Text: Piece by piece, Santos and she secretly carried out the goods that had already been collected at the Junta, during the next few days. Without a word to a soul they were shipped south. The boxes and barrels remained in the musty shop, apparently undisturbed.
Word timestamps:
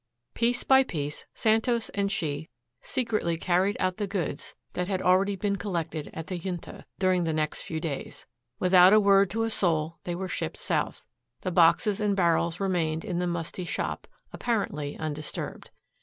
Piece 0.33 0.63
by 0.63 0.83
piece, 0.83 1.27
Santos 1.35 1.89
and 1.89 2.11
she 2.11 2.49
secretly 2.81 3.37
carried 3.37 3.77
out 3.79 3.97
the 3.97 4.07
goods 4.07 4.55
that 4.73 4.87
had 4.87 4.99
already 4.99 5.35
been 5.35 5.57
collected 5.57 6.09
at 6.11 6.25
the 6.25 6.37
Junta, 6.39 6.87
during 6.97 7.23
the 7.23 7.33
next 7.33 7.61
few 7.61 7.79
days. 7.79 8.25
Without 8.57 8.93
a 8.93 8.99
word 8.99 9.29
to 9.29 9.43
a 9.43 9.49
soul 9.51 9.99
they 10.01 10.15
were 10.15 10.27
shipped 10.27 10.57
south. 10.57 11.05
The 11.41 11.51
boxes 11.51 12.01
and 12.01 12.15
barrels 12.15 12.59
remained 12.59 13.05
in 13.05 13.19
the 13.19 13.27
musty 13.27 13.63
shop, 13.63 14.07
apparently 14.33 14.97
undisturbed. 14.97 15.69